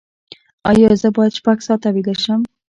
[0.69, 2.41] ایا زه باید شپږ ساعته ویده شم؟